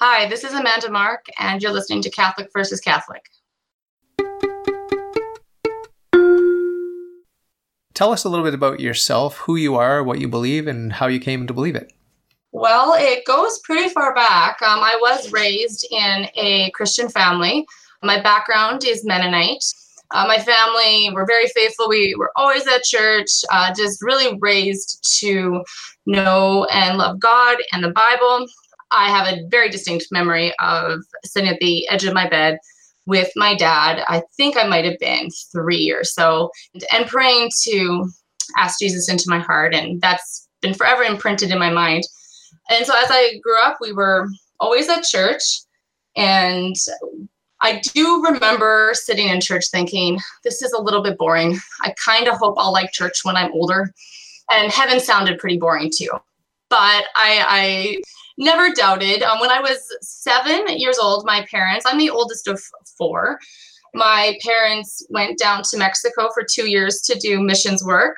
[0.00, 3.24] Hi, this is Amanda Mark, and you're listening to Catholic versus Catholic.
[7.94, 11.08] Tell us a little bit about yourself, who you are, what you believe, and how
[11.08, 11.92] you came to believe it.
[12.52, 14.62] Well, it goes pretty far back.
[14.62, 17.66] Um, I was raised in a Christian family.
[18.00, 19.64] My background is Mennonite.
[20.12, 21.88] Uh, my family were very faithful.
[21.88, 25.64] We were always at church, uh, just really raised to
[26.06, 28.46] know and love God and the Bible.
[28.90, 32.58] I have a very distinct memory of sitting at the edge of my bed
[33.06, 34.04] with my dad.
[34.08, 36.50] I think I might have been three or so,
[36.92, 38.10] and praying to
[38.56, 39.74] ask Jesus into my heart.
[39.74, 42.04] And that's been forever imprinted in my mind.
[42.70, 44.28] And so as I grew up, we were
[44.60, 45.42] always at church.
[46.16, 46.74] And
[47.60, 51.58] I do remember sitting in church thinking, this is a little bit boring.
[51.82, 53.92] I kind of hope I'll like church when I'm older.
[54.50, 56.10] And heaven sounded pretty boring too.
[56.70, 57.96] But I, I
[58.38, 59.22] never doubted.
[59.22, 62.62] Um, when I was seven years old, my parents, I'm the oldest of
[62.96, 63.38] four,
[63.94, 68.16] my parents went down to Mexico for two years to do missions work.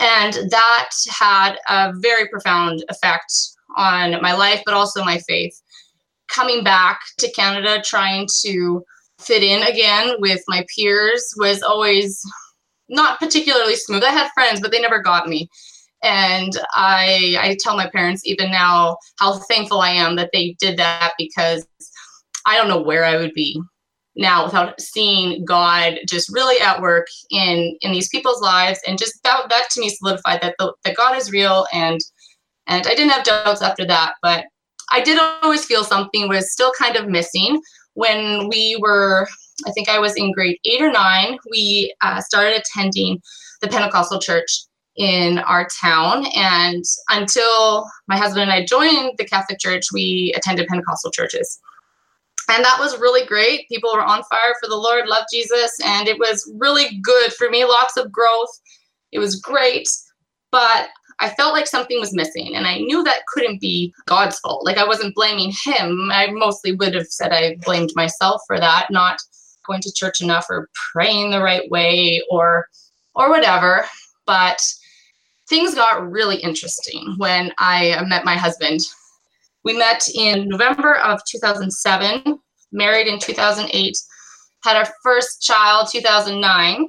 [0.00, 3.32] And that had a very profound effect
[3.76, 5.60] on my life, but also my faith.
[6.28, 8.84] Coming back to Canada, trying to
[9.20, 12.20] fit in again with my peers was always
[12.88, 14.02] not particularly smooth.
[14.02, 15.48] I had friends, but they never got me.
[16.04, 20.76] And I, I tell my parents even now how thankful I am that they did
[20.76, 21.66] that because
[22.46, 23.58] I don't know where I would be
[24.14, 28.80] now without seeing God just really at work in in these people's lives.
[28.86, 31.98] And just that that to me solidified that the, that God is real and
[32.66, 34.14] and I didn't have doubts after that.
[34.22, 34.44] But
[34.92, 37.60] I did always feel something was still kind of missing.
[37.94, 39.26] When we were
[39.66, 43.22] I think I was in grade eight or nine we uh, started attending
[43.62, 49.58] the Pentecostal church in our town and until my husband and I joined the Catholic
[49.58, 51.60] Church we attended Pentecostal churches
[52.48, 53.68] and that was really great.
[53.68, 57.48] People were on fire for the Lord, loved Jesus, and it was really good for
[57.48, 57.64] me.
[57.64, 58.50] Lots of growth.
[59.12, 59.88] It was great,
[60.50, 60.88] but
[61.20, 64.64] I felt like something was missing, and I knew that couldn't be God's fault.
[64.64, 66.10] Like I wasn't blaming Him.
[66.12, 69.18] I mostly would have said I blamed myself for that, not
[69.66, 72.66] going to church enough or praying the right way or
[73.14, 73.86] or whatever.
[74.26, 74.60] But
[75.48, 78.80] things got really interesting when I met my husband
[79.64, 82.38] we met in November of 2007,
[82.72, 83.96] married in 2008,
[84.62, 86.86] had our first child 2009,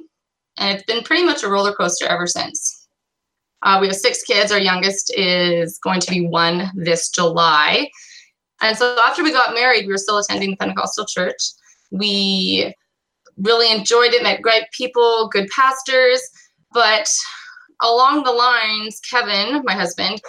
[0.58, 2.88] and it's been pretty much a roller coaster ever since.
[3.62, 4.52] Uh, we have six kids.
[4.52, 7.90] Our youngest is going to be one this July.
[8.60, 11.42] And so after we got married, we were still attending the Pentecostal church.
[11.90, 12.74] We
[13.38, 16.20] really enjoyed it, met great people, good pastors.
[16.72, 17.08] But
[17.82, 20.20] along the lines, Kevin, my husband,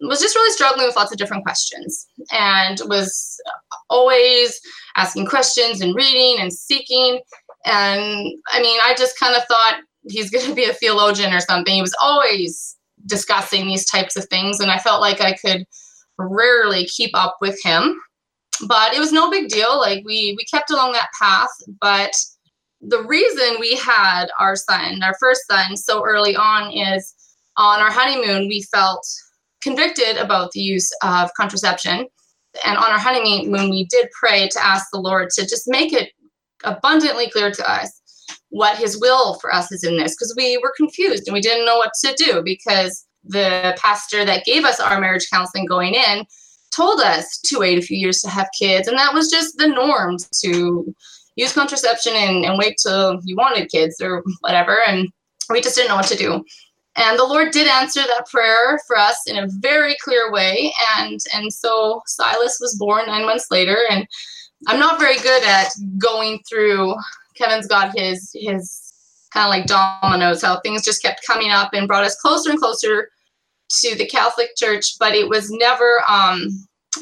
[0.00, 3.40] was just really struggling with lots of different questions and was
[3.88, 4.60] always
[4.96, 7.20] asking questions and reading and seeking.
[7.64, 11.40] And I mean, I just kind of thought he's going to be a theologian or
[11.40, 11.74] something.
[11.74, 15.64] He was always discussing these types of things, and I felt like I could
[16.18, 18.00] rarely keep up with him.
[18.68, 19.78] But it was no big deal.
[19.78, 22.14] Like we we kept along that path, but
[22.86, 27.14] the reason we had our son, our first son, so early on is
[27.56, 29.06] on our honeymoon, we felt
[29.62, 32.06] convicted about the use of contraception.
[32.64, 36.10] And on our honeymoon, we did pray to ask the Lord to just make it
[36.64, 38.00] abundantly clear to us
[38.50, 41.66] what his will for us is in this because we were confused and we didn't
[41.66, 46.24] know what to do because the pastor that gave us our marriage counseling going in
[46.74, 49.66] told us to wait a few years to have kids and that was just the
[49.66, 50.94] norm to
[51.36, 55.08] use contraception and, and wait till you wanted kids or whatever and
[55.50, 56.44] we just didn't know what to do.
[56.96, 61.18] And the lord did answer that prayer for us in a very clear way and
[61.34, 64.06] and so silas was born nine months later and
[64.68, 66.94] i'm not very good at going through
[67.34, 68.92] kevin's got his his
[69.32, 72.60] kind of like dominoes how things just kept coming up and brought us closer and
[72.60, 73.10] closer
[73.68, 76.48] to the catholic church but it was never um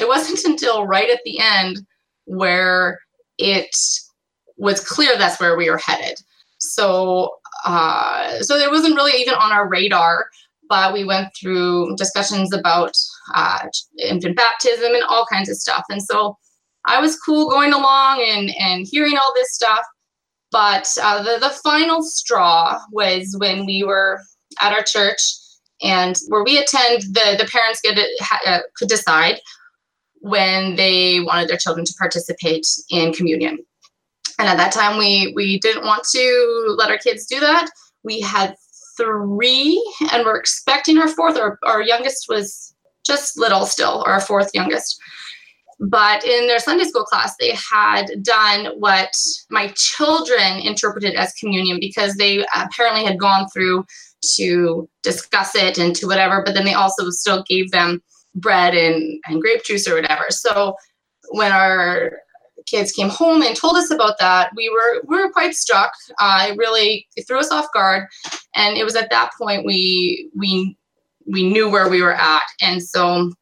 [0.00, 1.76] it wasn't until right at the end
[2.25, 2.99] where
[3.37, 3.69] it
[4.62, 6.17] was clear that's where we were headed
[6.59, 10.26] so uh, so it wasn't really even on our radar,
[10.69, 12.97] but we went through discussions about
[13.35, 13.67] uh,
[13.99, 15.85] infant baptism and all kinds of stuff.
[15.91, 16.37] And so
[16.87, 19.82] I was cool going along and, and hearing all this stuff.
[20.50, 24.20] But uh, the, the final straw was when we were
[24.61, 25.20] at our church
[25.82, 27.99] and where we attend, the, the parents get
[28.47, 29.41] uh, could decide
[30.20, 33.58] when they wanted their children to participate in communion.
[34.38, 37.70] And at that time, we we didn't want to let our kids do that.
[38.02, 38.55] We had
[38.96, 39.82] three,
[40.12, 41.37] and we're expecting our fourth.
[41.37, 42.75] Our, our youngest was
[43.06, 45.00] just little still, our fourth youngest.
[45.81, 49.12] But in their Sunday school class, they had done what
[49.50, 53.84] my children interpreted as communion because they apparently had gone through
[54.37, 58.00] to discuss it and to whatever, but then they also still gave them
[58.37, 60.26] bread and, and grape juice or whatever.
[60.31, 60.76] So
[61.31, 62.19] when our
[62.67, 65.93] kids came home and told us about that, we were we were quite struck.
[66.19, 68.09] Uh, it really it threw us off guard,
[68.55, 70.76] and it was at that point we we
[71.26, 73.32] we knew where we were at, and so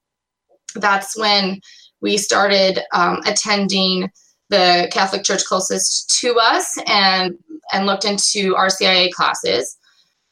[0.76, 1.60] that's when
[2.00, 4.10] we started um, attending
[4.48, 7.34] the Catholic Church closest to us and
[7.72, 9.76] and looked into RCIA classes.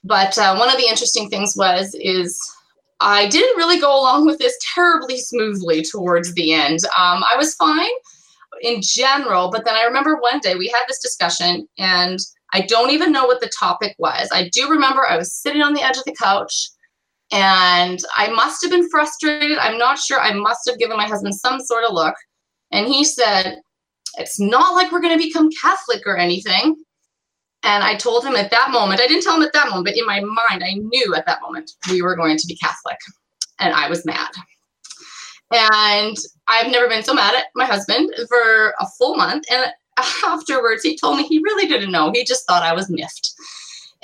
[0.04, 2.40] But uh, one of the interesting things was is
[3.00, 6.80] I didn't really go along with this terribly smoothly towards the end.
[6.98, 7.90] Um, I was fine
[8.62, 12.18] in general, but then I remember one day we had this discussion and
[12.52, 14.28] I don't even know what the topic was.
[14.32, 16.70] I do remember I was sitting on the edge of the couch
[17.30, 19.58] and I must have been frustrated.
[19.58, 20.20] I'm not sure.
[20.20, 22.14] I must have given my husband some sort of look.
[22.72, 23.60] And he said,
[24.16, 26.76] It's not like we're going to become Catholic or anything.
[27.64, 29.96] And I told him at that moment, I didn't tell him at that moment, but
[29.96, 32.98] in my mind, I knew at that moment we were going to be Catholic.
[33.58, 34.30] And I was mad.
[35.50, 36.16] And
[36.46, 39.44] I've never been so mad at my husband for a full month.
[39.50, 39.72] And
[40.24, 42.10] afterwards, he told me he really didn't know.
[42.12, 43.32] He just thought I was miffed.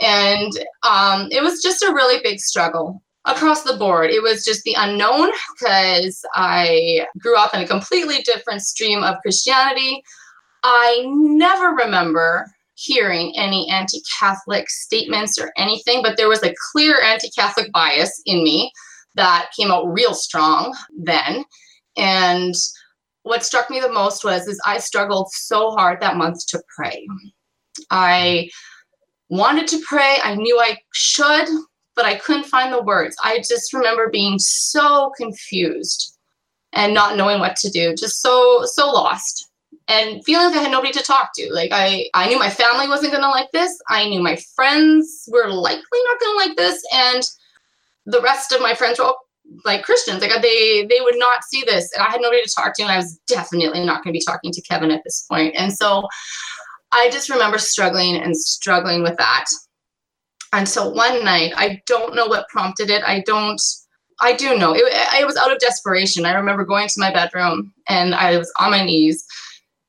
[0.01, 0.53] And
[0.83, 4.11] um, it was just a really big struggle across the board.
[4.11, 9.17] It was just the unknown because I grew up in a completely different stream of
[9.23, 10.03] Christianity.
[10.63, 17.01] I never remember hearing any anti Catholic statements or anything, but there was a clear
[17.03, 18.73] anti Catholic bias in me
[19.15, 21.45] that came out real strong then.
[21.97, 22.55] And
[23.23, 27.07] what struck me the most was is I struggled so hard that month to pray.
[27.91, 28.51] I
[29.29, 30.17] wanted to pray.
[30.23, 31.49] I knew I should,
[31.97, 33.17] but I couldn't find the words.
[33.23, 36.19] I just remember being so confused
[36.73, 39.49] and not knowing what to do, just so so lost
[39.89, 41.53] and feeling like I had nobody to talk to.
[41.53, 43.79] Like I I knew my family wasn't going to like this.
[43.89, 47.23] I knew my friends were likely not going to like this and
[48.07, 49.19] the rest of my friends were all
[49.65, 50.21] like Christians.
[50.21, 52.93] Like they they would not see this and I had nobody to talk to and
[52.93, 55.55] I was definitely not going to be talking to Kevin at this point.
[55.57, 56.07] And so
[56.93, 59.47] I just remember struggling and struggling with that
[60.53, 61.53] until one night.
[61.57, 63.03] I don't know what prompted it.
[63.05, 63.61] I don't.
[64.21, 66.25] I do know it, it was out of desperation.
[66.25, 69.27] I remember going to my bedroom and I was on my knees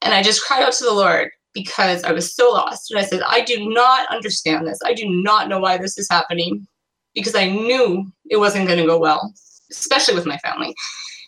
[0.02, 2.90] and I just cried out to the Lord because I was so lost.
[2.90, 4.80] And I said, I do not understand this.
[4.84, 6.68] I do not know why this is happening
[7.16, 9.34] because I knew it wasn't going to go well,
[9.72, 10.76] especially with my family.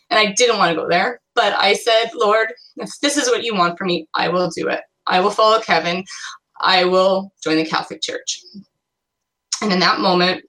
[0.09, 1.21] And I didn't want to go there.
[1.33, 4.67] But I said, Lord, if this is what you want for me, I will do
[4.67, 4.81] it.
[5.07, 6.03] I will follow Kevin.
[6.61, 8.41] I will join the Catholic Church.
[9.61, 10.43] And in that moment,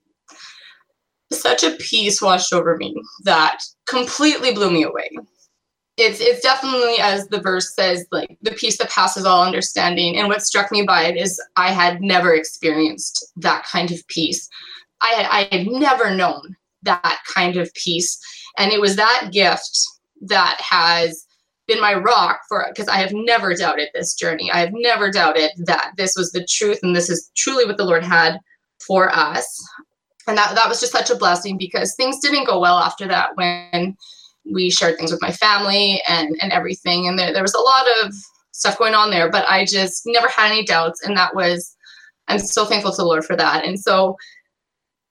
[1.32, 2.94] such a peace washed over me
[3.24, 5.10] that completely blew me away.
[5.96, 10.16] It's it's definitely as the verse says, like the peace that passes all understanding.
[10.16, 14.48] And what struck me by it is I had never experienced that kind of peace.
[15.02, 18.18] I had I had never known that kind of peace.
[18.56, 19.78] And it was that gift
[20.22, 21.24] that has
[21.66, 24.50] been my rock for because I have never doubted this journey.
[24.50, 27.84] I have never doubted that this was the truth and this is truly what the
[27.84, 28.38] Lord had
[28.84, 29.62] for us.
[30.26, 33.30] And that, that was just such a blessing because things didn't go well after that
[33.34, 33.96] when
[34.50, 37.06] we shared things with my family and, and everything.
[37.06, 38.14] And there, there was a lot of
[38.52, 41.02] stuff going on there, but I just never had any doubts.
[41.02, 41.76] And that was,
[42.28, 43.64] I'm so thankful to the Lord for that.
[43.64, 44.16] And so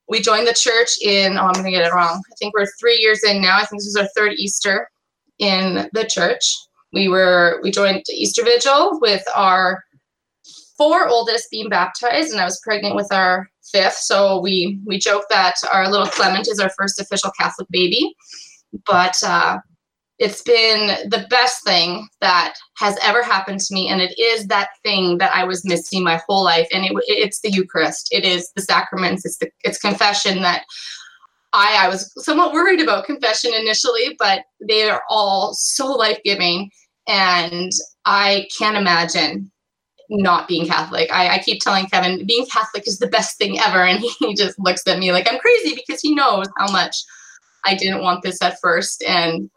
[0.09, 2.21] we joined the church in, oh, I'm going to get it wrong.
[2.31, 3.57] I think we're three years in now.
[3.57, 4.89] I think this was our third Easter
[5.39, 6.55] in the church.
[6.93, 9.83] We were we joined Easter Vigil with our
[10.77, 13.97] four oldest being baptized, and I was pregnant with our fifth.
[13.97, 18.15] So we we joke that our little Clement is our first official Catholic baby.
[18.85, 19.57] But uh,
[20.19, 24.69] it's been the best thing that has ever happened to me, and it is that
[24.83, 26.67] thing that I was missing my whole life.
[26.73, 28.09] And it, it's the Eucharist.
[28.11, 29.25] It is the sacraments.
[29.25, 30.63] It's the it's confession that
[31.53, 36.71] I, I was somewhat worried about confession initially, but they are all so life giving.
[37.07, 37.71] And
[38.05, 39.51] I can't imagine
[40.09, 41.11] not being Catholic.
[41.11, 43.83] I, I, keep telling Kevin, being Catholic is the best thing ever.
[43.83, 46.95] And he, he just looks at me like I'm crazy because he knows how much
[47.65, 49.03] I didn't want this at first.
[49.03, 49.49] And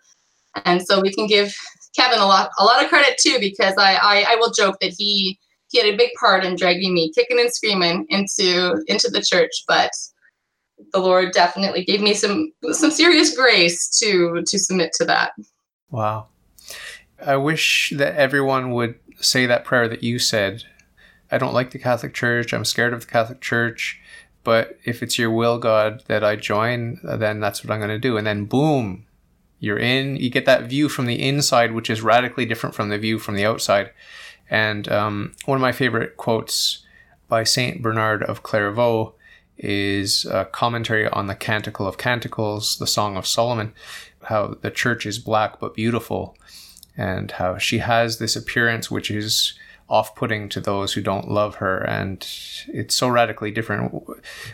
[0.65, 1.55] and so we can give
[1.97, 4.95] Kevin a lot a lot of credit too, because I, I, I will joke that
[4.97, 5.39] he
[5.69, 9.65] he had a big part in dragging me kicking and screaming into into the church.
[9.67, 9.91] But
[10.93, 15.33] the Lord definitely gave me some some serious grace to to submit to that.
[15.91, 16.29] Wow.
[17.25, 20.65] I wish that everyone would say that prayer that you said.
[21.31, 22.53] I don't like the Catholic Church.
[22.53, 24.01] I'm scared of the Catholic Church.
[24.43, 27.99] But if it's your will, God, that I join, then that's what I'm going to
[27.99, 28.17] do.
[28.17, 29.07] And then, boom,
[29.61, 30.17] you're in.
[30.17, 33.37] You get that view from the inside, which is radically different from the view from
[33.37, 33.91] the outside.
[34.49, 36.85] And um, one of my favorite quotes
[37.29, 39.15] by Saint Bernard of Clairvaux
[39.57, 43.75] is a commentary on the Canticle of Canticles, the Song of Solomon,
[44.25, 46.37] how the church is black but beautiful,
[46.97, 49.55] and how she has this appearance which is
[49.89, 51.79] off putting to those who don't love her.
[51.79, 52.27] And
[52.69, 54.03] it's so radically different.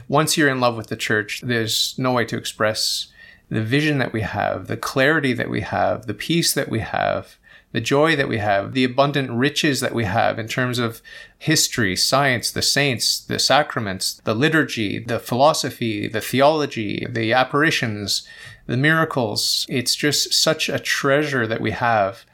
[0.08, 3.08] Once you're in love with the church, there's no way to express
[3.48, 7.38] the vision that we have, the clarity that we have, the peace that we have,
[7.72, 11.02] the joy that we have, the abundant riches that we have in terms of
[11.38, 18.26] history, science, the saints, the sacraments, the liturgy, the philosophy, the theology, the apparitions,
[18.66, 19.66] the miracles.
[19.68, 22.24] It's just such a treasure that we have.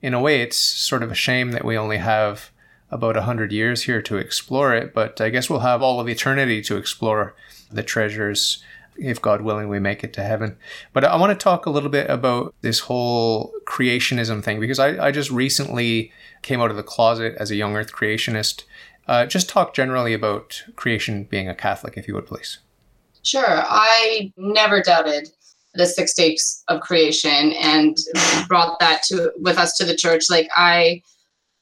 [0.00, 2.50] In a way, it's sort of a shame that we only have
[2.90, 6.08] about a hundred years here to explore it, but I guess we'll have all of
[6.08, 7.34] eternity to explore
[7.70, 8.62] the treasures
[8.96, 10.56] if God willing, we make it to heaven.
[10.92, 15.06] But I want to talk a little bit about this whole creationism thing because I,
[15.06, 18.64] I just recently came out of the closet as a young earth creationist.
[19.06, 22.58] Uh, just talk generally about creation being a Catholic, if you would please.
[23.22, 23.62] Sure.
[23.64, 25.28] I never doubted
[25.74, 27.96] the six days of creation and
[28.48, 30.24] brought that to with us to the church.
[30.28, 31.02] Like I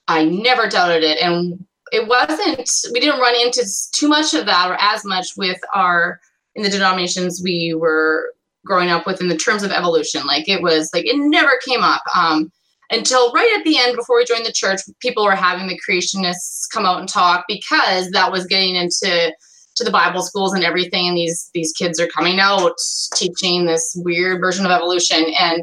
[0.08, 1.22] I never doubted it.
[1.22, 5.60] And it wasn't we didn't run into too much of that or as much with
[5.74, 6.20] our
[6.54, 8.32] in the denominations we were
[8.64, 10.26] growing up with in the terms of evolution.
[10.26, 12.50] Like it was like it never came up um,
[12.90, 14.80] until right at the end before we joined the church.
[15.00, 19.32] People were having the creationists come out and talk because that was getting into
[19.76, 21.08] to the Bible schools and everything.
[21.08, 22.74] And these these kids are coming out
[23.14, 25.62] teaching this weird version of evolution and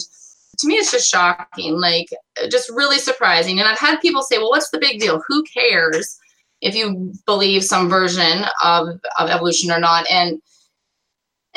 [0.60, 2.08] to me it's just shocking like
[2.50, 6.18] just really surprising and i've had people say well what's the big deal who cares
[6.62, 8.88] if you believe some version of,
[9.20, 10.42] of evolution or not and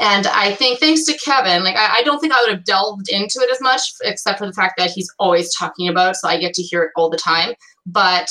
[0.00, 3.10] and I think thanks to Kevin, like I, I, don't think I would have delved
[3.10, 6.26] into it as much, except for the fact that he's always talking about, it, so
[6.26, 7.52] I get to hear it all the time.
[7.84, 8.30] But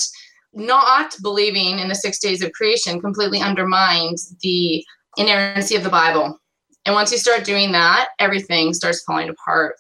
[0.52, 4.84] not believing in the six days of creation completely undermines the
[5.18, 6.40] inerrancy of the Bible.
[6.88, 9.76] And once you start doing that, everything starts falling apart.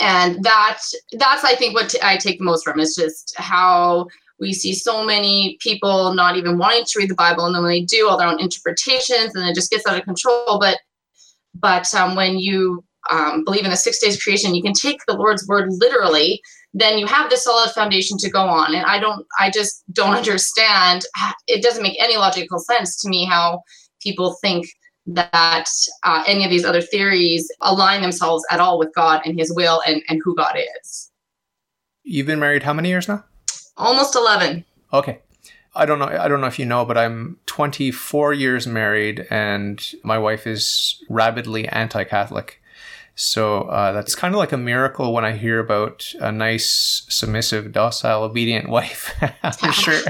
[0.00, 0.78] And that
[1.12, 4.06] that's I think what t- I take the most from is just how
[4.40, 7.72] we see so many people not even wanting to read the Bible, and then when
[7.72, 10.58] they do, all their own interpretations, and it just gets out of control.
[10.58, 10.78] But
[11.54, 15.00] but um, when you um, believe in the six days of creation, you can take
[15.06, 16.40] the Lord's word literally.
[16.74, 18.74] Then you have the solid foundation to go on.
[18.74, 21.02] And I don't, I just don't understand.
[21.46, 23.62] It doesn't make any logical sense to me how
[24.00, 24.66] people think
[25.06, 25.66] that
[26.04, 29.82] uh, any of these other theories align themselves at all with God and His will
[29.86, 31.10] and, and who God is.
[32.04, 33.24] You've been married how many years now?
[33.76, 34.64] Almost 11.
[34.92, 35.18] Okay.
[35.74, 36.06] I don't know.
[36.06, 41.02] I don't know if you know, but I'm 24 years married, and my wife is
[41.08, 42.60] rabidly anti-Catholic.
[43.14, 47.70] So uh, that's kind of like a miracle when I hear about a nice, submissive,
[47.70, 49.14] docile, obedient wife.
[49.42, 50.00] I'm sure,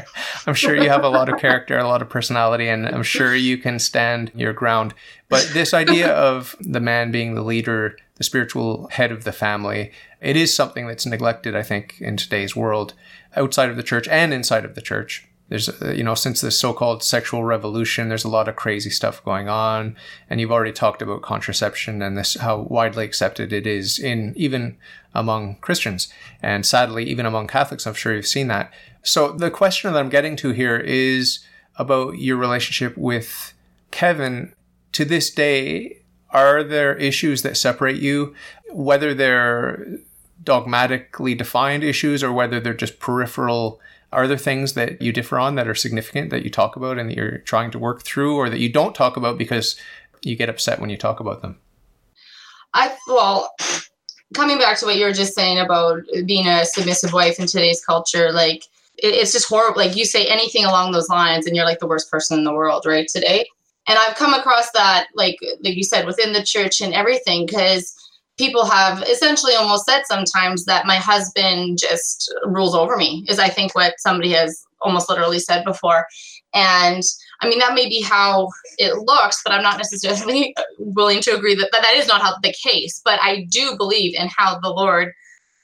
[0.47, 3.35] I'm sure you have a lot of character, a lot of personality, and I'm sure
[3.35, 4.95] you can stand your ground.
[5.29, 9.91] But this idea of the man being the leader, the spiritual head of the family,
[10.21, 12.95] it is something that's neglected, I think, in today's world,
[13.35, 16.51] outside of the church and inside of the church there's uh, you know since the
[16.51, 19.95] so-called sexual revolution there's a lot of crazy stuff going on.
[20.31, 24.79] And you've already talked about contraception and this how widely accepted it is in even
[25.15, 26.09] among christians.
[26.43, 28.73] And sadly even among catholics i'm sure you've seen that.
[29.03, 31.41] So the question that i'm getting to here is
[31.77, 33.53] about your relationship with
[33.91, 34.55] kevin.
[34.93, 35.99] To this day
[36.31, 38.35] are there issues that separate you
[38.71, 39.99] whether they're
[40.43, 43.83] dogmatically defined issues or whether they're just peripheral
[44.13, 47.09] are there things that you differ on that are significant that you talk about and
[47.09, 49.77] that you're trying to work through or that you don't talk about because
[50.23, 51.59] you get upset when you talk about them?
[52.75, 53.55] I, well,
[54.35, 57.85] coming back to what you were just saying about being a submissive wife in today's
[57.85, 58.65] culture, like,
[58.99, 59.81] it, it's just horrible.
[59.81, 62.53] Like, you say anything along those lines and you're like the worst person in the
[62.53, 63.09] world, right?
[63.09, 63.47] Today.
[63.89, 67.95] And I've come across that, like, like you said, within the church and everything, because
[68.39, 73.49] people have essentially almost said sometimes that my husband just rules over me is i
[73.49, 76.07] think what somebody has almost literally said before.
[76.55, 77.03] And
[77.41, 78.49] i mean that may be how
[78.79, 82.55] it looks but i'm not necessarily willing to agree that that, is not how the
[82.63, 83.01] case.
[83.05, 85.13] But i do believe in how the lord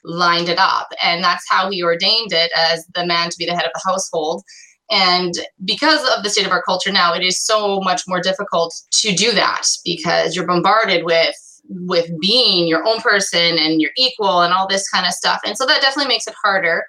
[0.03, 3.53] lined it up and that's how he ordained it as the man to be the
[3.53, 4.43] head of the household.
[4.89, 5.33] And
[5.65, 9.13] because of the state of our culture now it is so much more difficult to
[9.13, 11.35] do that because you're bombarded with
[11.69, 15.39] with being your own person and your equal and all this kind of stuff.
[15.45, 16.83] And so that definitely makes it harder.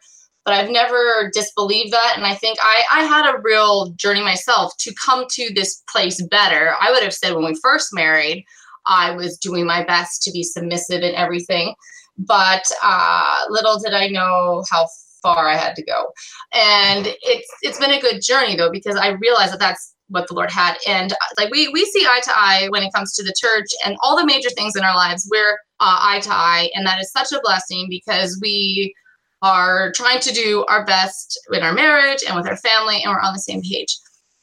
[0.45, 2.15] But I've never disbelieved that.
[2.17, 6.23] And I think I, I had a real journey myself to come to this place
[6.31, 6.75] better.
[6.81, 8.45] I would have said when we first married,
[8.87, 11.75] I was doing my best to be submissive in everything.
[12.17, 14.87] But uh, little did I know how
[15.23, 16.13] far I had to go.
[16.53, 20.35] And it's it's been a good journey though because I realized that that's what the
[20.35, 20.77] Lord had.
[20.87, 23.67] And uh, like we we see eye to eye when it comes to the church
[23.85, 25.29] and all the major things in our lives.
[25.31, 28.95] We're uh, eye to eye, and that is such a blessing because we
[29.43, 33.21] are trying to do our best in our marriage and with our family, and we're
[33.21, 33.97] on the same page.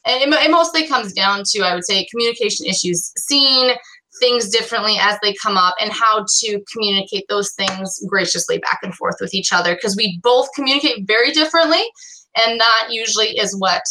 [0.04, 3.74] And it, it mostly comes down to, I would say, communication issues, seeing
[4.20, 8.94] things differently as they come up, and how to communicate those things graciously back and
[8.94, 11.84] forth with each other because we both communicate very differently,
[12.36, 13.82] and that usually is what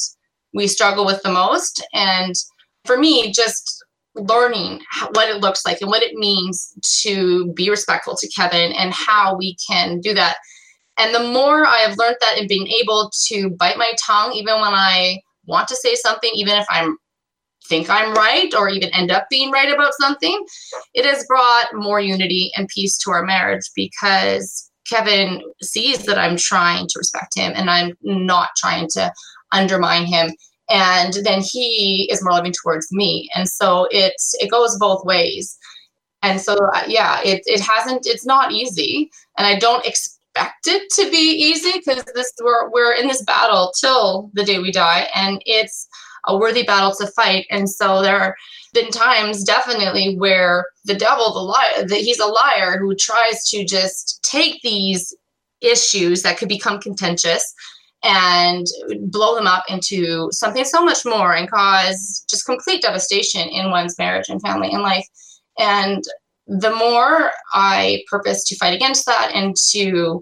[0.57, 1.85] we struggle with the most.
[1.93, 2.33] And
[2.85, 3.85] for me, just
[4.15, 6.73] learning what it looks like and what it means
[7.03, 10.37] to be respectful to Kevin and how we can do that.
[10.97, 14.55] And the more I have learned that and being able to bite my tongue, even
[14.55, 16.97] when I want to say something, even if I'm
[17.69, 20.43] think I'm right or even end up being right about something,
[20.93, 26.37] it has brought more unity and peace to our marriage because Kevin sees that I'm
[26.37, 29.11] trying to respect him and I'm not trying to
[29.51, 30.31] undermine him
[30.69, 33.29] and then he is more loving towards me.
[33.35, 35.57] And so it it goes both ways.
[36.23, 39.09] And so uh, yeah it, it hasn't it's not easy.
[39.37, 43.73] And i don't expect it to be easy because this we're, we're in this battle
[43.79, 45.07] till the day we die.
[45.15, 45.87] And it's
[46.27, 47.47] a worthy battle to fight.
[47.49, 48.33] And so there have
[48.73, 53.65] been times definitely where the devil the liar that he's a liar who tries to
[53.65, 55.15] just take these
[55.61, 57.53] issues that could become contentious
[58.03, 58.65] and
[59.07, 63.97] blow them up into something so much more and cause just complete devastation in one's
[63.97, 65.05] marriage and family and life.
[65.57, 66.03] And
[66.45, 70.21] the more I purpose to fight against that and to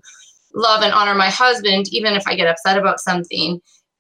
[0.54, 3.60] love and honor my husband, even if I get upset about something,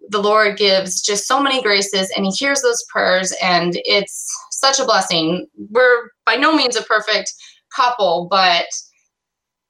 [0.09, 4.79] the Lord gives just so many graces and He hears those prayers, and it's such
[4.79, 5.47] a blessing.
[5.69, 7.33] We're by no means a perfect
[7.75, 8.65] couple, but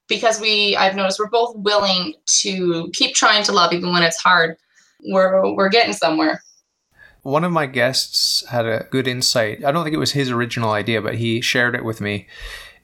[0.07, 4.17] because we I've noticed we're both willing to keep trying to love even when it's
[4.17, 4.57] hard.
[5.07, 6.43] We're we're getting somewhere.
[7.21, 9.65] One of my guests had a good insight.
[9.65, 12.27] I don't think it was his original idea, but he shared it with me.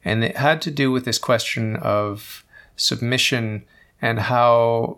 [0.03, 2.43] And it had to do with this question of
[2.75, 3.65] submission
[4.01, 4.97] and how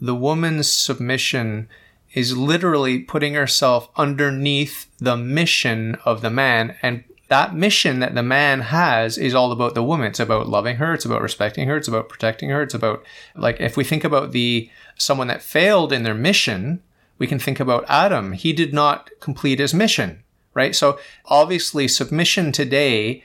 [0.00, 1.68] the woman's submission
[2.12, 8.22] is literally putting herself underneath the mission of the man and that mission that the
[8.22, 10.08] man has is all about the woman.
[10.08, 10.94] It's about loving her.
[10.94, 11.76] It's about respecting her.
[11.76, 12.62] It's about protecting her.
[12.62, 16.82] It's about like if we think about the someone that failed in their mission,
[17.18, 18.32] we can think about Adam.
[18.32, 20.74] He did not complete his mission, right?
[20.74, 23.24] So obviously submission today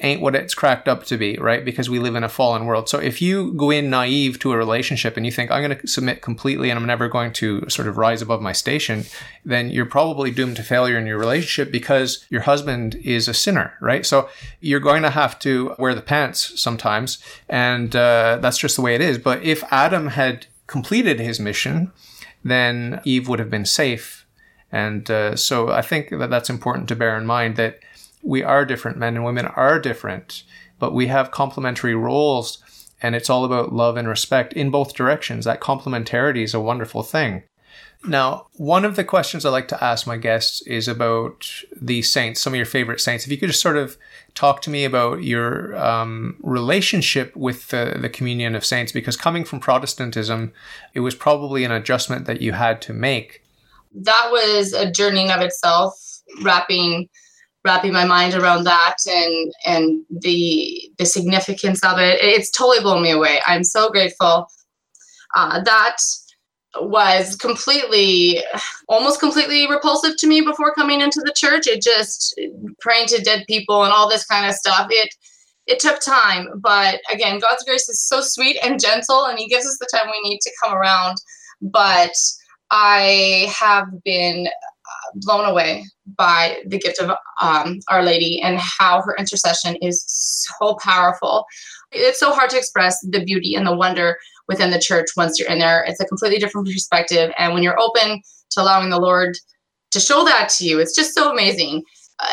[0.00, 1.64] ain't what it's cracked up to be, right?
[1.64, 2.88] Because we live in a fallen world.
[2.88, 5.86] So if you go in naive to a relationship and you think, I'm going to
[5.88, 9.04] submit completely and I'm never going to sort of rise above my station,
[9.44, 13.74] then you're probably doomed to failure in your relationship because your husband is a sinner,
[13.80, 14.06] right?
[14.06, 14.28] So
[14.60, 17.18] you're going to have to wear the pants sometimes.
[17.48, 19.18] And uh, that's just the way it is.
[19.18, 21.90] But if Adam had completed his mission,
[22.44, 24.26] then Eve would have been safe.
[24.70, 27.80] And uh, so I think that that's important to bear in mind that
[28.28, 28.98] we are different.
[28.98, 30.42] Men and women are different,
[30.78, 32.62] but we have complementary roles,
[33.00, 35.46] and it's all about love and respect in both directions.
[35.46, 37.44] That complementarity is a wonderful thing.
[38.04, 42.40] Now, one of the questions I like to ask my guests is about the saints,
[42.40, 43.24] some of your favorite saints.
[43.24, 43.96] If you could just sort of
[44.34, 49.44] talk to me about your um, relationship with the, the communion of saints, because coming
[49.44, 50.52] from Protestantism,
[50.92, 53.42] it was probably an adjustment that you had to make.
[53.94, 55.94] That was a journey of itself,
[56.42, 57.08] wrapping
[57.68, 62.18] wrapping my mind around that and and the the significance of it.
[62.22, 63.40] It's totally blown me away.
[63.46, 64.48] I'm so grateful
[65.36, 65.98] uh, that
[66.80, 68.42] was completely
[68.88, 71.66] almost completely repulsive to me before coming into the church.
[71.66, 72.40] It just
[72.80, 74.86] praying to dead people and all this kind of stuff.
[74.90, 75.14] It
[75.66, 79.66] it took time but again god's grace is so sweet and gentle and he gives
[79.66, 81.18] us the time we need to come around.
[81.60, 82.14] But
[82.70, 84.48] i have been
[85.14, 85.84] blown away
[86.16, 87.10] by the gift of
[87.42, 91.44] um, Our Lady and how her intercession is so powerful.
[91.92, 95.48] It's so hard to express the beauty and the wonder within the church once you're
[95.48, 95.84] in there.
[95.84, 97.32] It's a completely different perspective.
[97.38, 98.20] And when you're open
[98.50, 99.36] to allowing the Lord
[99.90, 101.82] to show that to you, it's just so amazing.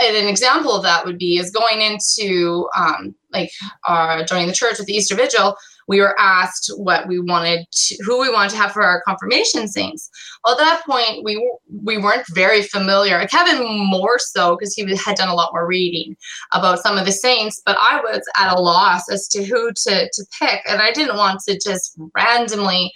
[0.01, 3.51] And an example of that would be is going into um, like
[3.87, 5.55] uh, joining the church with the Easter Vigil
[5.87, 9.67] we were asked what we wanted to, who we wanted to have for our confirmation
[9.67, 10.09] saints.
[10.43, 11.35] Well, at that point, we
[11.83, 13.25] we weren't very familiar.
[13.27, 16.15] Kevin more so because he had done a lot more reading
[16.53, 20.09] about some of the saints, but I was at a loss as to who to
[20.11, 22.91] to pick, and I didn't want to just randomly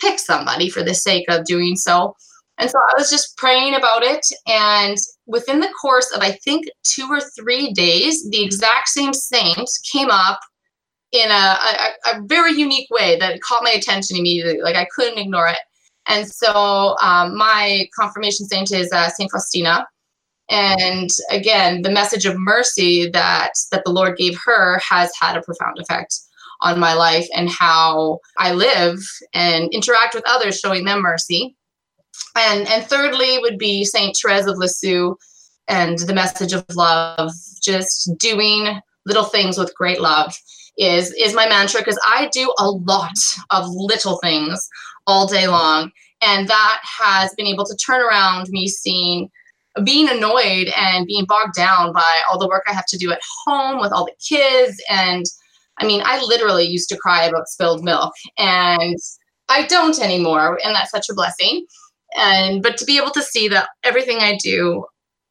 [0.00, 2.16] pick somebody for the sake of doing so.
[2.58, 4.24] And so I was just praying about it.
[4.46, 9.68] And within the course of, I think, two or three days, the exact same saint
[9.90, 10.38] came up
[11.14, 14.60] in a, a, a very unique way that caught my attention immediately.
[14.60, 15.58] Like I couldn't ignore it.
[16.06, 19.86] And so um, my confirmation saint is uh, Saint Faustina.
[20.50, 25.42] And again, the message of mercy that that the Lord gave her has had a
[25.42, 26.14] profound effect
[26.60, 28.98] on my life and how I live
[29.32, 31.56] and interact with others, showing them mercy.
[32.36, 35.14] And and thirdly would be Saint Therese of Lisieux
[35.68, 40.36] and the message of love, just doing little things with great love
[40.78, 43.16] is is my mantra because I do a lot
[43.50, 44.68] of little things
[45.06, 45.90] all day long
[46.22, 49.28] and that has been able to turn around me seeing
[49.84, 53.20] being annoyed and being bogged down by all the work I have to do at
[53.44, 55.24] home with all the kids and
[55.78, 58.96] I mean I literally used to cry about spilled milk and
[59.48, 61.66] I don't anymore and that's such a blessing
[62.16, 64.84] and but to be able to see that everything I do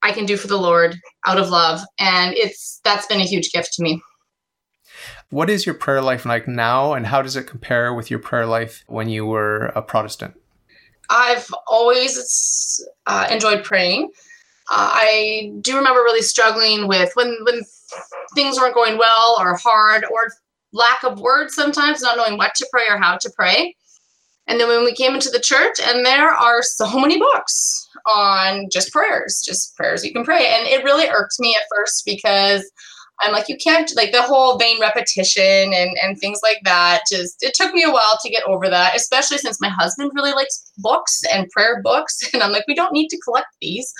[0.03, 3.51] I can do for the Lord out of love and it's that's been a huge
[3.51, 4.01] gift to me.
[5.33, 8.45] What is your prayer life like now, and how does it compare with your prayer
[8.45, 10.35] life when you were a Protestant?
[11.09, 14.11] I've always uh, enjoyed praying.
[14.69, 17.63] Uh, I do remember really struggling with when when
[18.35, 20.27] things weren't going well or hard or
[20.71, 23.75] lack of words sometimes, not knowing what to pray or how to pray.
[24.45, 28.69] And then when we came into the church, and there are so many books on
[28.71, 30.45] just prayers, just prayers you can pray.
[30.53, 32.69] And it really irked me at first because
[33.21, 37.03] I'm like, you can't like the whole vain repetition and and things like that.
[37.09, 40.33] Just it took me a while to get over that, especially since my husband really
[40.33, 43.93] likes books and prayer books, and I'm like, we don't need to collect these.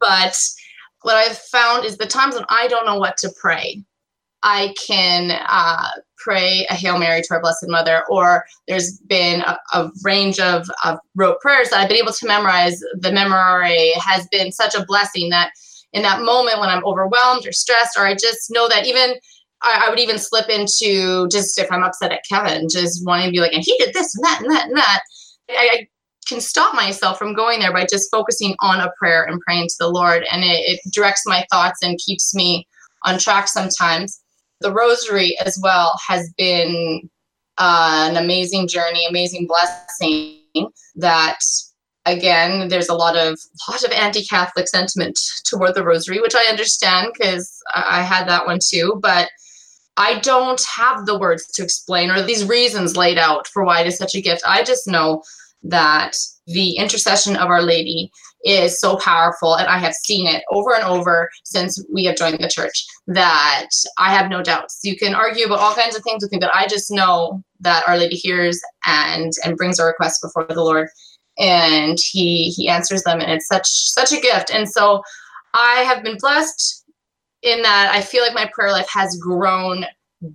[0.00, 0.36] But
[1.02, 3.84] what I've found is the times when I don't know what to pray,
[4.42, 9.58] I can uh, pray a Hail Mary to our Blessed Mother, or there's been a,
[9.74, 12.80] a, range of, of rote prayers that I've been able to memorize.
[12.94, 15.52] The memory has been such a blessing that
[15.92, 19.14] in that moment when I'm overwhelmed or stressed, or I just know that even
[19.62, 23.32] I, I, would even slip into just if I'm upset at Kevin, just wanting to
[23.32, 25.00] be like, and he did this and that and that and that.
[25.50, 25.88] I, I
[26.28, 29.74] can stop myself from going there by just focusing on a prayer and praying to
[29.78, 32.66] the Lord, and it, it directs my thoughts and keeps me
[33.04, 34.20] on track sometimes.
[34.60, 37.08] The rosary as well has been
[37.56, 41.38] uh, an amazing journey, amazing blessing that
[42.10, 47.12] again, there's a lot of lot of anti-Catholic sentiment toward the Rosary, which I understand
[47.12, 48.98] because I had that one too.
[49.02, 49.30] But
[49.96, 53.86] I don't have the words to explain or these reasons laid out for why it
[53.88, 54.42] is such a gift.
[54.46, 55.22] I just know
[55.64, 56.16] that
[56.46, 58.10] the intercession of Our Lady
[58.44, 62.38] is so powerful, and I have seen it over and over since we have joined
[62.38, 62.86] the church.
[63.08, 63.66] That
[63.98, 64.78] I have no doubts.
[64.84, 67.82] You can argue about all kinds of things with me, but I just know that
[67.88, 70.88] Our Lady hears and and brings our requests before the Lord
[71.38, 74.50] and he he answers them and it's such such a gift.
[74.50, 75.02] And so
[75.54, 76.84] i have been blessed
[77.42, 79.86] in that i feel like my prayer life has grown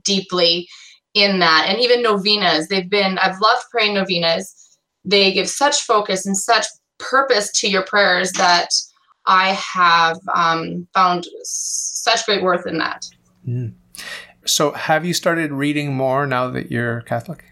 [0.03, 0.67] deeply
[1.13, 1.67] in that.
[1.67, 4.55] And even novenas they've been i've loved praying novenas.
[5.05, 6.65] They give such focus and such
[6.97, 8.69] purpose to your prayers that
[9.25, 13.05] i have um, found such great worth in that.
[13.47, 13.73] Mm.
[14.45, 17.43] so have you started reading more now that you're catholic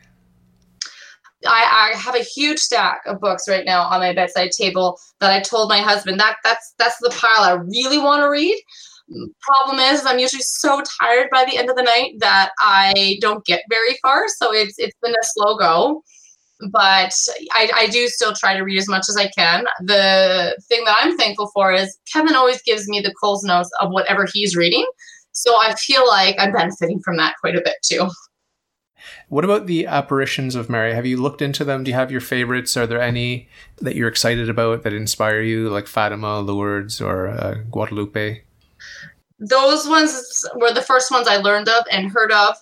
[1.52, 5.32] I, I, have a huge stack of books right now on my bedside table that
[5.32, 8.58] I told my husband that that's that's the pile I really want to read.
[9.42, 13.44] Problem is, I'm usually so tired by the end of the night that I don't
[13.46, 14.28] get very far.
[14.30, 16.02] So it's it's been a slow go,
[16.72, 17.14] but
[17.52, 19.66] I, I do still try to read as much as I can.
[19.82, 23.92] The thing that I'm thankful for is Kevin always gives me the Coles notes of
[23.92, 24.88] whatever he's reading,
[25.34, 28.08] so I feel like I'm benefiting from that quite a bit too.
[29.30, 30.94] What about the apparitions of Mary?
[30.94, 31.84] Have you looked into them?
[31.84, 32.76] Do you have your favorites?
[32.78, 33.48] Are there any
[33.80, 38.42] that you're excited about that inspire you, like Fatima, Lourdes, or uh, Guadalupe?
[39.40, 42.56] Those ones were the first ones I learned of and heard of.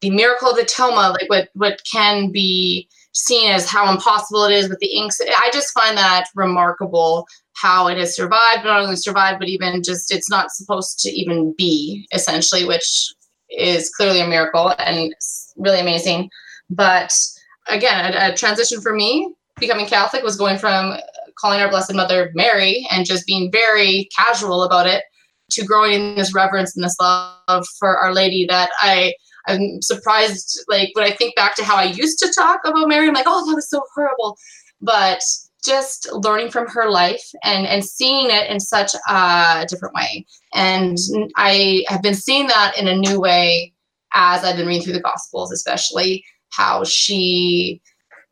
[0.00, 4.54] The miracle of the Tilma, like what what can be seen as how impossible it
[4.54, 5.20] is with the inks.
[5.20, 10.12] I just find that remarkable how it has survived, not only survived, but even just
[10.12, 13.12] it's not supposed to even be essentially, which
[13.50, 15.14] is clearly a miracle and
[15.56, 16.30] really amazing.
[16.68, 17.12] But
[17.68, 20.96] again, a, a transition for me becoming Catholic was going from
[21.38, 25.04] calling our Blessed Mother Mary and just being very casual about it
[25.50, 29.14] to growing in this reverence and this love for Our Lady that I
[29.46, 33.08] I'm surprised like when I think back to how I used to talk about Mary,
[33.08, 34.36] I'm like, oh that was so horrible.
[34.80, 35.22] But
[35.64, 40.96] just learning from her life and and seeing it in such a different way and
[41.36, 43.72] i have been seeing that in a new way
[44.14, 47.80] as i've been reading through the gospels especially how she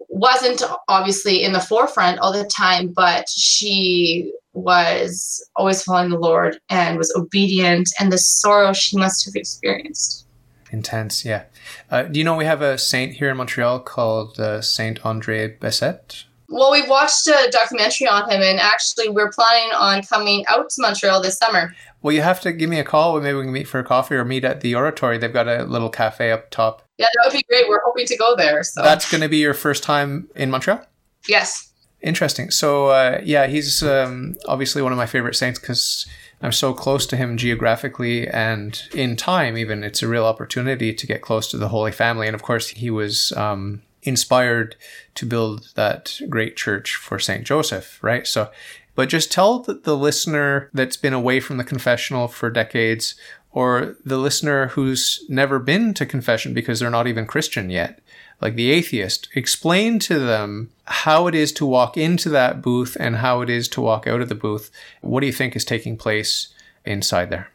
[0.08, 6.58] wasn't obviously in the forefront all the time, but she was always following the Lord
[6.68, 10.26] and was obedient, and the sorrow she must have experienced.
[10.70, 11.44] Intense, yeah.
[11.90, 15.56] Uh, do you know we have a saint here in Montreal called uh, Saint Andre
[15.56, 16.24] Bessette?
[16.50, 20.82] Well, we've watched a documentary on him, and actually, we're planning on coming out to
[20.82, 21.74] Montreal this summer.
[22.00, 23.20] Well, you have to give me a call.
[23.20, 25.18] Maybe we can meet for a coffee or meet at the Oratory.
[25.18, 26.82] They've got a little cafe up top.
[26.96, 27.68] Yeah, that would be great.
[27.68, 28.62] We're hoping to go there.
[28.62, 30.80] So that's going to be your first time in Montreal.
[31.28, 31.72] Yes.
[32.00, 32.50] Interesting.
[32.50, 36.06] So, uh, yeah, he's um, obviously one of my favorite saints because
[36.40, 39.58] I'm so close to him geographically and in time.
[39.58, 42.26] Even it's a real opportunity to get close to the Holy Family.
[42.26, 44.76] And of course, he was um, inspired
[45.14, 48.26] to build that great church for Saint Joseph, right?
[48.26, 48.50] So,
[48.94, 53.14] but just tell the, the listener that's been away from the confessional for decades,
[53.52, 58.00] or the listener who's never been to confession because they're not even Christian yet,
[58.40, 63.16] like the atheist, explain to them how it is to walk into that booth and
[63.16, 64.70] how it is to walk out of the booth.
[65.00, 66.48] What do you think is taking place
[66.84, 67.50] inside there?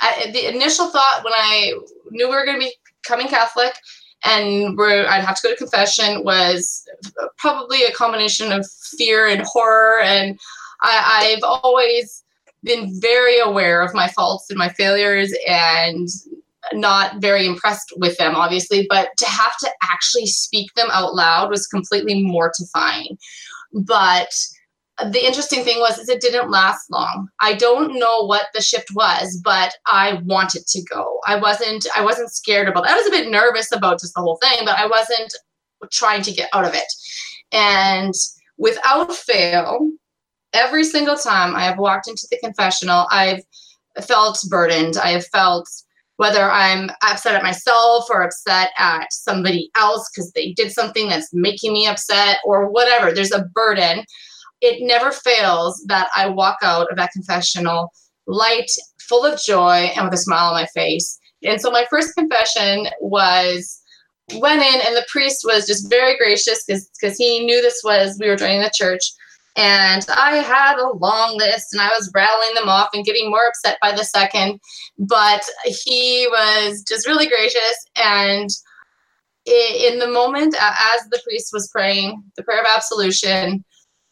[0.00, 1.72] I, the initial thought when I
[2.10, 3.74] knew we were going to be becoming Catholic
[4.24, 6.84] and where I'd have to go to confession was
[7.38, 10.00] probably a combination of fear and horror.
[10.00, 10.38] And
[10.82, 12.24] I, I've always
[12.62, 16.08] been very aware of my faults and my failures and
[16.72, 21.50] not very impressed with them, obviously, but to have to actually speak them out loud
[21.50, 23.18] was completely mortifying.
[23.72, 24.32] But
[25.10, 27.28] the interesting thing was is it didn't last long.
[27.40, 31.18] I don't know what the shift was but i wanted to go.
[31.26, 32.90] I wasn't i wasn't scared about it.
[32.90, 35.32] i was a bit nervous about just the whole thing but i wasn't
[35.92, 36.92] trying to get out of it.
[37.52, 38.14] And
[38.56, 39.90] without fail
[40.52, 43.42] every single time i have walked into the confessional i've
[44.02, 44.96] felt burdened.
[44.96, 45.68] I have felt
[46.16, 51.30] whether i'm upset at myself or upset at somebody else because they did something that's
[51.32, 53.12] making me upset or whatever.
[53.12, 54.04] There's a burden
[54.64, 57.92] it never fails that I walk out of that confessional
[58.26, 61.18] light, full of joy, and with a smile on my face.
[61.42, 63.80] And so my first confession was
[64.36, 68.28] went in, and the priest was just very gracious because he knew this was we
[68.28, 69.02] were joining the church.
[69.56, 73.46] And I had a long list and I was rattling them off and getting more
[73.46, 74.58] upset by the second.
[74.98, 77.76] But he was just really gracious.
[77.96, 78.48] And
[79.46, 83.64] in the moment, as the priest was praying the prayer of absolution,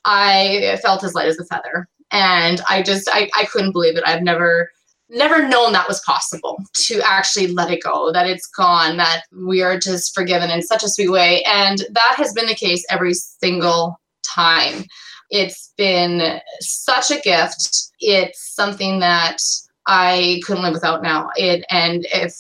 [0.04, 1.88] I felt as light as a feather.
[2.10, 4.04] And I just, I, I couldn't believe it.
[4.06, 4.70] I've never,
[5.08, 9.62] never known that was possible to actually let it go, that it's gone, that we
[9.62, 11.42] are just forgiven in such a sweet way.
[11.44, 14.84] And that has been the case every single time.
[15.30, 17.92] It's been such a gift.
[18.00, 19.38] It's something that
[19.86, 21.30] I couldn't live without now.
[21.36, 22.34] It and if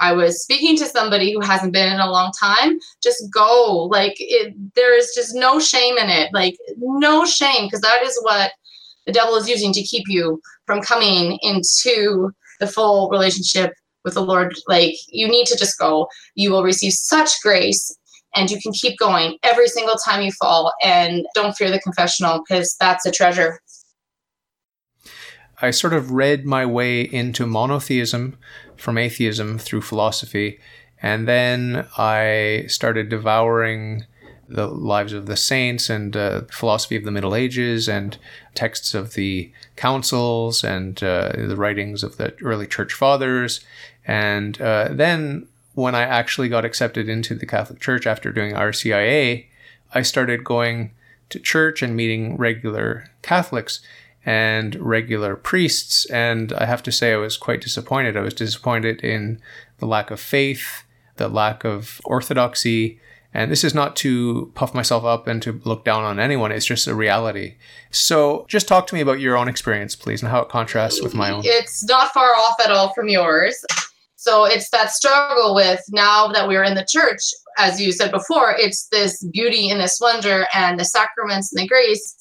[0.00, 3.88] I was speaking to somebody who hasn't been in a long time, just go.
[3.90, 6.32] Like it, there is just no shame in it.
[6.32, 8.52] Like no shame because that is what
[9.06, 12.30] the devil is using to keep you from coming into
[12.60, 13.72] the full relationship
[14.04, 14.54] with the Lord.
[14.66, 16.08] Like you need to just go.
[16.34, 17.94] You will receive such grace
[18.34, 22.42] and you can keep going every single time you fall and don't fear the confessional
[22.46, 23.60] because that's a treasure
[25.60, 28.36] I sort of read my way into monotheism
[28.76, 30.60] from atheism through philosophy.
[31.02, 34.04] And then I started devouring
[34.48, 38.16] the lives of the saints and uh, philosophy of the Middle Ages and
[38.54, 43.64] texts of the councils and uh, the writings of the early church fathers.
[44.06, 49.46] And uh, then when I actually got accepted into the Catholic Church after doing RCIA,
[49.92, 50.92] I started going
[51.30, 53.80] to church and meeting regular Catholics
[54.26, 56.04] and regular priests.
[56.10, 58.16] And I have to say, I was quite disappointed.
[58.16, 59.40] I was disappointed in
[59.78, 60.82] the lack of faith,
[61.16, 63.00] the lack of orthodoxy.
[63.32, 66.66] And this is not to puff myself up and to look down on anyone, it's
[66.66, 67.54] just a reality.
[67.90, 71.14] So just talk to me about your own experience, please, and how it contrasts with
[71.14, 71.42] my own.
[71.44, 73.64] It's not far off at all from yours.
[74.16, 77.20] So it's that struggle with now that we're in the church,
[77.58, 81.68] as you said before, it's this beauty and this wonder and the sacraments and the
[81.68, 82.16] grace.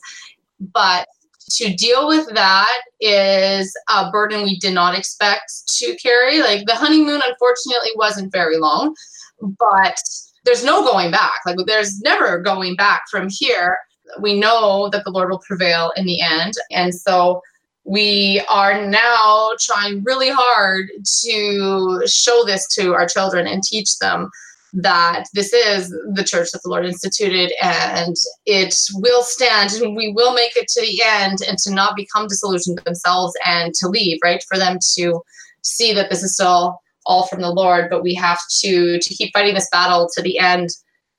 [0.60, 1.08] But
[1.52, 6.42] to deal with that is a burden we did not expect to carry.
[6.42, 8.96] Like the honeymoon, unfortunately, wasn't very long,
[9.42, 10.00] but
[10.44, 11.40] there's no going back.
[11.46, 13.78] Like there's never going back from here.
[14.20, 16.54] We know that the Lord will prevail in the end.
[16.72, 17.42] And so
[17.84, 20.90] we are now trying really hard
[21.24, 24.30] to show this to our children and teach them
[24.76, 30.12] that this is the church that the Lord instituted and it will stand and we
[30.12, 34.20] will make it to the end and to not become disillusioned themselves and to leave,
[34.22, 34.44] right?
[34.48, 35.22] For them to
[35.62, 39.32] see that this is still all from the Lord, but we have to to keep
[39.34, 40.70] fighting this battle to the end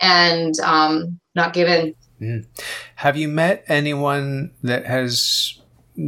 [0.00, 1.94] and um, not give in.
[2.20, 2.46] Mm.
[2.96, 5.60] Have you met anyone that has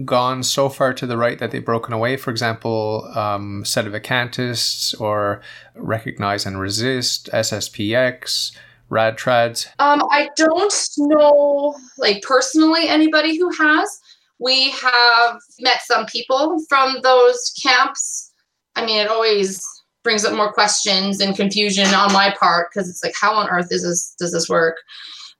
[0.04, 2.16] gone so far to the right that they've broken away?
[2.16, 5.40] For example, um, Sedevacantists or
[5.74, 8.52] Recognize and Resist, SSPX,
[8.90, 9.66] Rad Trads?
[9.78, 14.00] Um, I don't know, like personally, anybody who has.
[14.38, 18.32] We have met some people from those camps.
[18.76, 19.66] I mean, it always
[20.04, 23.68] brings up more questions and confusion on my part because it's like, how on earth
[23.70, 24.14] is this?
[24.18, 24.76] Does this work?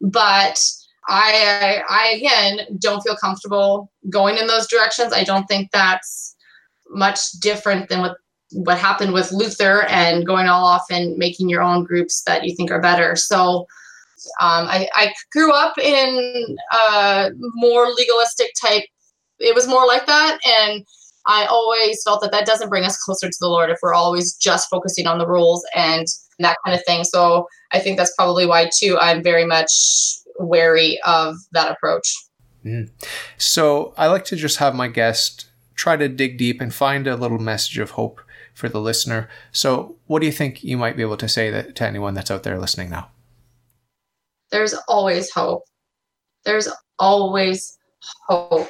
[0.01, 0.61] But
[1.09, 5.13] I, I again don't feel comfortable going in those directions.
[5.13, 6.37] I don't think that's
[6.91, 8.17] much different than what
[8.53, 12.55] what happened with Luther and going all off and making your own groups that you
[12.57, 13.15] think are better.
[13.15, 13.67] So
[14.41, 18.85] um, I, I, grew up in a more legalistic type.
[19.39, 20.85] It was more like that, and
[21.27, 24.35] I always felt that that doesn't bring us closer to the Lord if we're always
[24.35, 26.07] just focusing on the rules and
[26.39, 27.05] that kind of thing.
[27.05, 29.71] So I think that's probably why too I'm very much
[30.39, 32.15] wary of that approach.
[32.65, 32.91] Mm.
[33.37, 37.17] So I like to just have my guest try to dig deep and find a
[37.17, 38.21] little message of hope
[38.53, 39.29] for the listener.
[39.53, 42.31] So, what do you think you might be able to say that, to anyone that's
[42.31, 43.09] out there listening now?
[44.51, 45.63] There's always hope.
[46.45, 47.79] There's always
[48.29, 48.69] hope.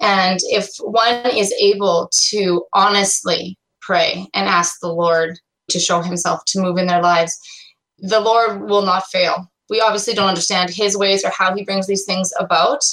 [0.00, 5.38] And if one is able to honestly pray and ask the Lord
[5.70, 7.38] to show himself to move in their lives,
[7.98, 11.86] the Lord will not fail we obviously don't understand his ways or how he brings
[11.86, 12.84] these things about,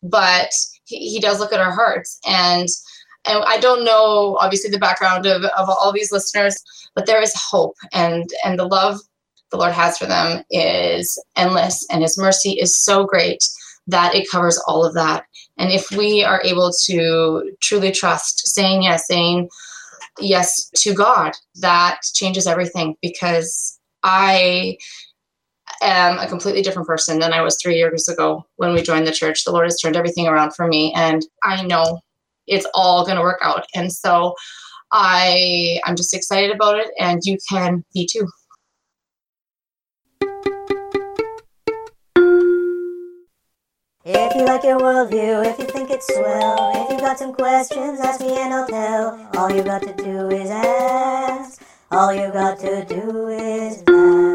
[0.00, 0.52] but
[0.84, 2.20] he, he does look at our hearts.
[2.24, 2.68] And
[3.26, 6.56] and I don't know obviously the background of, of all these listeners,
[6.94, 9.00] but there is hope and and the love
[9.50, 13.42] the Lord has for them is endless and his mercy is so great
[13.88, 15.24] that it covers all of that.
[15.58, 19.48] And if we are able to truly trust, saying yes, saying
[20.20, 24.78] yes to God, that changes everything because I
[25.80, 29.12] am a completely different person than I was three years ago when we joined the
[29.12, 29.44] church.
[29.44, 32.00] The Lord has turned everything around for me, and I know
[32.46, 33.66] it's all going to work out.
[33.74, 34.34] And so
[34.92, 38.26] I I'm just excited about it, and you can be too.
[44.02, 48.00] If you like your worldview, if you think it's swell, if you've got some questions,
[48.00, 49.28] ask me and I'll tell.
[49.36, 51.62] All you've got to do is ask.
[51.90, 54.29] All you've got to do is ask.